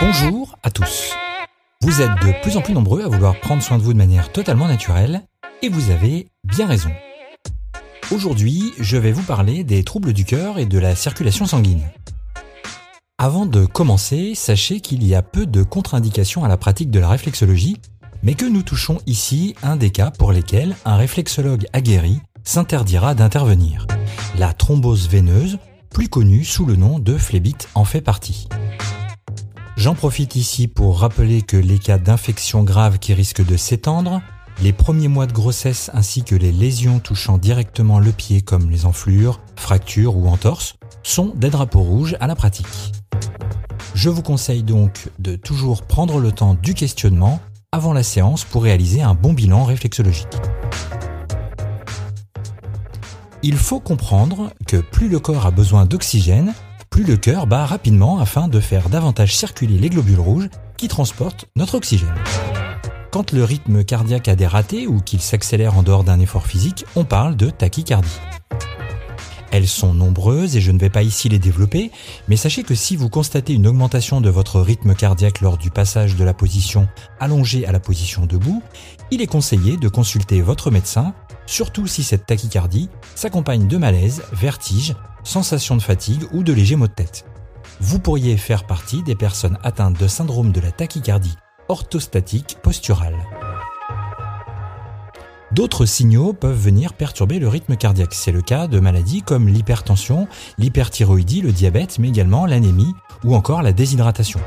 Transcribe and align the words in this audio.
Bonjour 0.00 0.58
à 0.62 0.70
tous. 0.70 1.14
Vous 1.80 2.02
êtes 2.02 2.10
de 2.22 2.42
plus 2.42 2.56
en 2.56 2.60
plus 2.60 2.74
nombreux 2.74 3.04
à 3.04 3.08
vouloir 3.08 3.38
prendre 3.38 3.62
soin 3.62 3.78
de 3.78 3.82
vous 3.82 3.92
de 3.92 3.98
manière 3.98 4.32
totalement 4.32 4.66
naturelle, 4.66 5.22
et 5.62 5.68
vous 5.68 5.90
avez 5.90 6.28
bien 6.44 6.66
raison. 6.66 6.90
Aujourd'hui, 8.10 8.72
je 8.78 8.96
vais 8.96 9.12
vous 9.12 9.22
parler 9.22 9.64
des 9.64 9.84
troubles 9.84 10.12
du 10.12 10.24
cœur 10.24 10.58
et 10.58 10.66
de 10.66 10.78
la 10.78 10.94
circulation 10.96 11.46
sanguine. 11.46 11.82
Avant 13.18 13.46
de 13.46 13.64
commencer, 13.64 14.34
sachez 14.34 14.80
qu'il 14.80 15.06
y 15.06 15.14
a 15.14 15.22
peu 15.22 15.46
de 15.46 15.62
contre-indications 15.62 16.44
à 16.44 16.48
la 16.48 16.56
pratique 16.56 16.90
de 16.90 17.00
la 17.00 17.08
réflexologie, 17.08 17.78
mais 18.22 18.34
que 18.34 18.44
nous 18.44 18.62
touchons 18.62 18.98
ici 19.06 19.54
un 19.62 19.76
des 19.76 19.90
cas 19.90 20.10
pour 20.10 20.32
lesquels 20.32 20.76
un 20.84 20.96
réflexologue 20.96 21.66
aguerri 21.72 22.20
s'interdira 22.44 23.14
d'intervenir. 23.14 23.86
La 24.36 24.52
thrombose 24.52 25.08
veineuse, 25.08 25.58
plus 25.90 26.08
connue 26.08 26.44
sous 26.44 26.66
le 26.66 26.76
nom 26.76 26.98
de 26.98 27.16
phlébite, 27.16 27.68
en 27.74 27.84
fait 27.84 28.00
partie. 28.00 28.48
J'en 29.86 29.94
profite 29.94 30.34
ici 30.34 30.66
pour 30.66 30.98
rappeler 30.98 31.42
que 31.42 31.56
les 31.56 31.78
cas 31.78 31.96
d'infection 31.96 32.64
grave 32.64 32.98
qui 32.98 33.14
risquent 33.14 33.46
de 33.46 33.56
s'étendre, 33.56 34.20
les 34.60 34.72
premiers 34.72 35.06
mois 35.06 35.28
de 35.28 35.32
grossesse 35.32 35.92
ainsi 35.94 36.24
que 36.24 36.34
les 36.34 36.50
lésions 36.50 36.98
touchant 36.98 37.38
directement 37.38 38.00
le 38.00 38.10
pied 38.10 38.40
comme 38.40 38.68
les 38.68 38.84
enflures, 38.84 39.40
fractures 39.54 40.16
ou 40.16 40.26
entorses 40.26 40.74
sont 41.04 41.32
des 41.36 41.50
drapeaux 41.50 41.82
rouges 41.82 42.16
à 42.18 42.26
la 42.26 42.34
pratique. 42.34 42.66
Je 43.94 44.10
vous 44.10 44.22
conseille 44.22 44.64
donc 44.64 45.08
de 45.20 45.36
toujours 45.36 45.82
prendre 45.82 46.18
le 46.18 46.32
temps 46.32 46.54
du 46.54 46.74
questionnement 46.74 47.38
avant 47.70 47.92
la 47.92 48.02
séance 48.02 48.42
pour 48.42 48.64
réaliser 48.64 49.02
un 49.02 49.14
bon 49.14 49.34
bilan 49.34 49.62
réflexologique. 49.62 50.26
Il 53.44 53.56
faut 53.56 53.78
comprendre 53.78 54.50
que 54.66 54.78
plus 54.78 55.08
le 55.08 55.20
corps 55.20 55.46
a 55.46 55.52
besoin 55.52 55.86
d'oxygène, 55.86 56.54
plus 56.96 57.04
le 57.04 57.18
cœur 57.18 57.46
bat 57.46 57.66
rapidement 57.66 58.20
afin 58.20 58.48
de 58.48 58.58
faire 58.58 58.88
davantage 58.88 59.36
circuler 59.36 59.76
les 59.76 59.90
globules 59.90 60.18
rouges 60.18 60.48
qui 60.78 60.88
transportent 60.88 61.44
notre 61.54 61.74
oxygène. 61.74 62.14
Quand 63.10 63.32
le 63.32 63.44
rythme 63.44 63.84
cardiaque 63.84 64.28
a 64.28 64.34
des 64.34 64.46
ratés 64.46 64.86
ou 64.86 65.02
qu'il 65.02 65.20
s'accélère 65.20 65.76
en 65.76 65.82
dehors 65.82 66.04
d'un 66.04 66.20
effort 66.20 66.46
physique, 66.46 66.86
on 66.96 67.04
parle 67.04 67.36
de 67.36 67.50
tachycardie. 67.50 68.18
Elles 69.50 69.68
sont 69.68 69.92
nombreuses 69.92 70.56
et 70.56 70.62
je 70.62 70.72
ne 70.72 70.78
vais 70.78 70.88
pas 70.88 71.02
ici 71.02 71.28
les 71.28 71.38
développer, 71.38 71.90
mais 72.28 72.36
sachez 72.36 72.62
que 72.62 72.74
si 72.74 72.96
vous 72.96 73.10
constatez 73.10 73.52
une 73.52 73.66
augmentation 73.66 74.22
de 74.22 74.30
votre 74.30 74.62
rythme 74.62 74.94
cardiaque 74.94 75.42
lors 75.42 75.58
du 75.58 75.70
passage 75.70 76.16
de 76.16 76.24
la 76.24 76.32
position 76.32 76.88
allongée 77.20 77.66
à 77.66 77.72
la 77.72 77.80
position 77.80 78.24
debout, 78.24 78.62
il 79.10 79.20
est 79.20 79.26
conseillé 79.26 79.76
de 79.76 79.88
consulter 79.90 80.40
votre 80.40 80.70
médecin, 80.70 81.12
surtout 81.44 81.86
si 81.86 82.02
cette 82.02 82.24
tachycardie 82.24 82.88
s'accompagne 83.14 83.68
de 83.68 83.76
malaise, 83.76 84.22
vertige, 84.32 84.94
sensation 85.26 85.76
de 85.76 85.82
fatigue 85.82 86.24
ou 86.32 86.42
de 86.42 86.52
légers 86.52 86.76
maux 86.76 86.86
de 86.86 86.92
tête. 86.92 87.26
Vous 87.80 87.98
pourriez 87.98 88.36
faire 88.36 88.64
partie 88.64 89.02
des 89.02 89.16
personnes 89.16 89.58
atteintes 89.62 89.98
de 89.98 90.06
syndrome 90.06 90.52
de 90.52 90.60
la 90.60 90.70
tachycardie 90.70 91.36
orthostatique 91.68 92.58
posturale. 92.62 93.16
D'autres 95.52 95.84
signaux 95.84 96.32
peuvent 96.32 96.56
venir 96.56 96.92
perturber 96.92 97.38
le 97.38 97.48
rythme 97.48 97.76
cardiaque. 97.76 98.14
C'est 98.14 98.32
le 98.32 98.40
cas 98.40 98.68
de 98.68 98.78
maladies 98.78 99.22
comme 99.22 99.48
l'hypertension, 99.48 100.28
l'hyperthyroïdie, 100.58 101.40
le 101.40 101.52
diabète, 101.52 101.98
mais 101.98 102.08
également 102.08 102.46
l'anémie 102.46 102.92
ou 103.24 103.34
encore 103.34 103.62
la 103.62 103.72
déshydratation. 103.72 104.40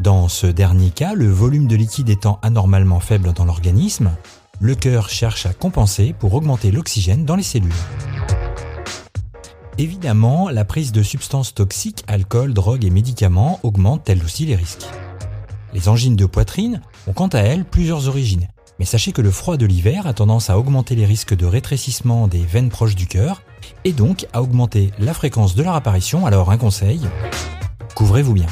Dans 0.00 0.28
ce 0.28 0.48
dernier 0.48 0.90
cas, 0.90 1.14
le 1.14 1.30
volume 1.30 1.68
de 1.68 1.76
liquide 1.76 2.10
étant 2.10 2.40
anormalement 2.42 3.00
faible 3.00 3.32
dans 3.32 3.44
l'organisme, 3.44 4.10
le 4.60 4.74
cœur 4.74 5.08
cherche 5.08 5.46
à 5.46 5.52
compenser 5.52 6.14
pour 6.18 6.34
augmenter 6.34 6.72
l'oxygène 6.72 7.24
dans 7.24 7.36
les 7.36 7.42
cellules. 7.42 7.72
Évidemment, 9.76 10.50
la 10.50 10.64
prise 10.64 10.92
de 10.92 11.02
substances 11.02 11.52
toxiques, 11.52 12.04
alcool, 12.06 12.54
drogue 12.54 12.84
et 12.84 12.90
médicaments 12.90 13.58
augmente 13.64 14.08
elle 14.08 14.22
aussi 14.22 14.46
les 14.46 14.54
risques. 14.54 14.86
Les 15.72 15.88
angines 15.88 16.14
de 16.14 16.26
poitrine 16.26 16.80
ont 17.08 17.12
quant 17.12 17.26
à 17.26 17.40
elles 17.40 17.64
plusieurs 17.64 18.06
origines, 18.06 18.46
mais 18.78 18.84
sachez 18.84 19.10
que 19.10 19.20
le 19.20 19.32
froid 19.32 19.56
de 19.56 19.66
l'hiver 19.66 20.06
a 20.06 20.14
tendance 20.14 20.48
à 20.48 20.58
augmenter 20.58 20.94
les 20.94 21.04
risques 21.04 21.34
de 21.34 21.44
rétrécissement 21.44 22.28
des 22.28 22.44
veines 22.44 22.68
proches 22.68 22.94
du 22.94 23.08
cœur 23.08 23.42
et 23.82 23.92
donc 23.92 24.26
à 24.32 24.42
augmenter 24.42 24.92
la 25.00 25.12
fréquence 25.12 25.56
de 25.56 25.64
leur 25.64 25.74
apparition, 25.74 26.24
alors 26.24 26.52
un 26.52 26.56
conseil, 26.56 27.00
couvrez-vous 27.96 28.34
bien. 28.34 28.46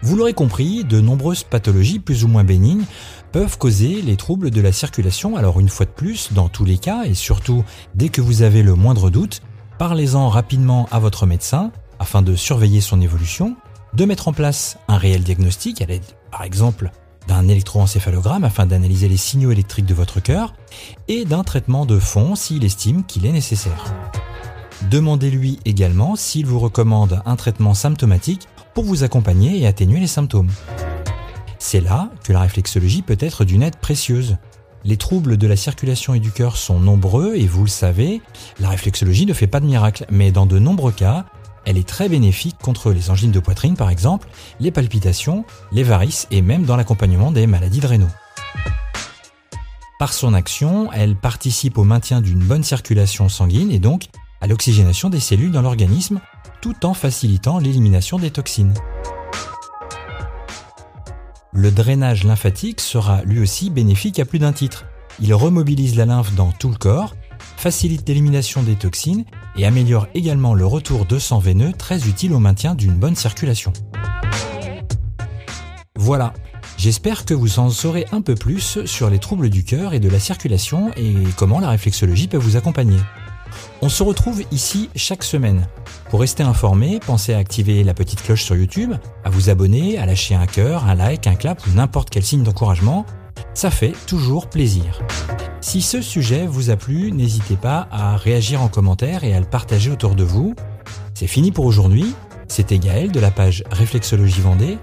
Vous 0.00 0.16
l'aurez 0.16 0.34
compris, 0.34 0.84
de 0.84 1.00
nombreuses 1.00 1.44
pathologies 1.44 1.98
plus 1.98 2.24
ou 2.24 2.28
moins 2.28 2.44
bénignes 2.44 2.84
peuvent 3.34 3.58
causer 3.58 4.00
les 4.00 4.14
troubles 4.14 4.52
de 4.52 4.60
la 4.60 4.70
circulation. 4.70 5.36
Alors 5.36 5.58
une 5.58 5.68
fois 5.68 5.86
de 5.86 5.90
plus, 5.90 6.32
dans 6.32 6.48
tous 6.48 6.64
les 6.64 6.78
cas, 6.78 7.02
et 7.02 7.14
surtout 7.14 7.64
dès 7.96 8.08
que 8.08 8.20
vous 8.20 8.42
avez 8.42 8.62
le 8.62 8.76
moindre 8.76 9.10
doute, 9.10 9.42
parlez-en 9.76 10.28
rapidement 10.28 10.88
à 10.92 11.00
votre 11.00 11.26
médecin 11.26 11.72
afin 11.98 12.22
de 12.22 12.36
surveiller 12.36 12.80
son 12.80 13.00
évolution, 13.00 13.56
de 13.92 14.04
mettre 14.04 14.28
en 14.28 14.32
place 14.32 14.78
un 14.86 14.98
réel 14.98 15.24
diagnostic 15.24 15.82
à 15.82 15.86
l'aide, 15.86 16.04
par 16.30 16.44
exemple, 16.44 16.92
d'un 17.26 17.48
électroencéphalogramme 17.48 18.44
afin 18.44 18.66
d'analyser 18.66 19.08
les 19.08 19.16
signaux 19.16 19.50
électriques 19.50 19.86
de 19.86 19.94
votre 19.94 20.20
cœur, 20.20 20.54
et 21.08 21.24
d'un 21.24 21.42
traitement 21.42 21.86
de 21.86 21.98
fond 21.98 22.36
s'il 22.36 22.64
estime 22.64 23.02
qu'il 23.04 23.26
est 23.26 23.32
nécessaire. 23.32 23.92
Demandez-lui 24.92 25.58
également 25.64 26.14
s'il 26.14 26.46
vous 26.46 26.60
recommande 26.60 27.20
un 27.26 27.34
traitement 27.34 27.74
symptomatique 27.74 28.46
pour 28.74 28.84
vous 28.84 29.02
accompagner 29.02 29.60
et 29.60 29.66
atténuer 29.66 29.98
les 29.98 30.06
symptômes. 30.06 30.50
C'est 31.74 31.80
là 31.80 32.08
que 32.22 32.32
la 32.32 32.38
réflexologie 32.38 33.02
peut 33.02 33.16
être 33.18 33.44
d'une 33.44 33.64
aide 33.64 33.74
précieuse. 33.74 34.36
Les 34.84 34.96
troubles 34.96 35.36
de 35.36 35.48
la 35.48 35.56
circulation 35.56 36.14
et 36.14 36.20
du 36.20 36.30
cœur 36.30 36.56
sont 36.56 36.78
nombreux 36.78 37.34
et 37.34 37.48
vous 37.48 37.64
le 37.64 37.68
savez, 37.68 38.22
la 38.60 38.68
réflexologie 38.68 39.26
ne 39.26 39.32
fait 39.32 39.48
pas 39.48 39.58
de 39.58 39.66
miracle, 39.66 40.06
mais 40.08 40.30
dans 40.30 40.46
de 40.46 40.60
nombreux 40.60 40.92
cas, 40.92 41.24
elle 41.64 41.76
est 41.76 41.88
très 41.88 42.08
bénéfique 42.08 42.58
contre 42.62 42.92
les 42.92 43.10
angines 43.10 43.32
de 43.32 43.40
poitrine 43.40 43.76
par 43.76 43.90
exemple, 43.90 44.28
les 44.60 44.70
palpitations, 44.70 45.44
les 45.72 45.82
varices 45.82 46.28
et 46.30 46.42
même 46.42 46.62
dans 46.62 46.76
l'accompagnement 46.76 47.32
des 47.32 47.48
maladies 47.48 47.80
de 47.80 47.88
rénaux. 47.88 48.12
Par 49.98 50.12
son 50.12 50.32
action, 50.32 50.92
elle 50.92 51.16
participe 51.16 51.76
au 51.76 51.82
maintien 51.82 52.20
d'une 52.20 52.38
bonne 52.38 52.62
circulation 52.62 53.28
sanguine 53.28 53.72
et 53.72 53.80
donc 53.80 54.04
à 54.40 54.46
l'oxygénation 54.46 55.10
des 55.10 55.18
cellules 55.18 55.50
dans 55.50 55.62
l'organisme 55.62 56.20
tout 56.60 56.86
en 56.86 56.94
facilitant 56.94 57.58
l'élimination 57.58 58.20
des 58.20 58.30
toxines. 58.30 58.74
Le 61.56 61.70
drainage 61.70 62.24
lymphatique 62.24 62.80
sera 62.80 63.22
lui 63.22 63.38
aussi 63.38 63.70
bénéfique 63.70 64.18
à 64.18 64.24
plus 64.24 64.40
d'un 64.40 64.52
titre. 64.52 64.86
Il 65.20 65.32
remobilise 65.32 65.94
la 65.94 66.04
lymphe 66.04 66.34
dans 66.34 66.50
tout 66.50 66.68
le 66.68 66.74
corps, 66.74 67.14
facilite 67.56 68.08
l'élimination 68.08 68.64
des 68.64 68.74
toxines 68.74 69.24
et 69.56 69.64
améliore 69.64 70.08
également 70.14 70.54
le 70.54 70.66
retour 70.66 71.06
de 71.06 71.16
sang 71.20 71.38
veineux 71.38 71.72
très 71.72 72.08
utile 72.08 72.32
au 72.32 72.40
maintien 72.40 72.74
d'une 72.74 72.94
bonne 72.94 73.14
circulation. 73.14 73.72
Voilà, 75.96 76.34
j'espère 76.76 77.24
que 77.24 77.34
vous 77.34 77.60
en 77.60 77.70
saurez 77.70 78.06
un 78.10 78.20
peu 78.20 78.34
plus 78.34 78.84
sur 78.84 79.08
les 79.08 79.20
troubles 79.20 79.48
du 79.48 79.62
cœur 79.62 79.94
et 79.94 80.00
de 80.00 80.08
la 80.08 80.18
circulation 80.18 80.90
et 80.96 81.14
comment 81.36 81.60
la 81.60 81.70
réflexologie 81.70 82.26
peut 82.26 82.36
vous 82.36 82.56
accompagner. 82.56 82.98
On 83.82 83.88
se 83.88 84.02
retrouve 84.02 84.42
ici 84.50 84.90
chaque 84.96 85.24
semaine. 85.24 85.68
Pour 86.10 86.20
rester 86.20 86.42
informé, 86.42 87.00
pensez 87.04 87.34
à 87.34 87.38
activer 87.38 87.84
la 87.84 87.94
petite 87.94 88.22
cloche 88.22 88.44
sur 88.44 88.56
YouTube, 88.56 88.94
à 89.24 89.30
vous 89.30 89.50
abonner, 89.50 89.98
à 89.98 90.06
lâcher 90.06 90.34
un 90.34 90.46
cœur, 90.46 90.84
un 90.86 90.94
like, 90.94 91.26
un 91.26 91.34
clap 91.34 91.66
ou 91.66 91.70
n'importe 91.70 92.10
quel 92.10 92.22
signe 92.22 92.42
d'encouragement. 92.42 93.04
Ça 93.54 93.70
fait 93.70 93.94
toujours 94.06 94.48
plaisir. 94.48 95.00
Si 95.60 95.80
ce 95.80 96.02
sujet 96.02 96.46
vous 96.46 96.70
a 96.70 96.76
plu, 96.76 97.10
n'hésitez 97.12 97.56
pas 97.56 97.88
à 97.90 98.16
réagir 98.16 98.62
en 98.62 98.68
commentaire 98.68 99.24
et 99.24 99.34
à 99.34 99.40
le 99.40 99.46
partager 99.46 99.90
autour 99.90 100.14
de 100.14 100.24
vous. 100.24 100.54
C'est 101.14 101.26
fini 101.26 101.52
pour 101.52 101.64
aujourd'hui. 101.64 102.14
C'était 102.48 102.78
Gaël 102.78 103.10
de 103.10 103.20
la 103.20 103.30
page 103.30 103.64
Réflexologie 103.70 104.40
Vendée. 104.40 104.78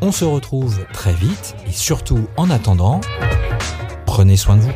On 0.00 0.12
se 0.12 0.24
retrouve 0.24 0.78
très 0.92 1.12
vite 1.12 1.56
et 1.66 1.72
surtout 1.72 2.26
en 2.36 2.48
attendant, 2.48 3.00
prenez 4.06 4.36
soin 4.36 4.56
de 4.56 4.62
vous. 4.62 4.72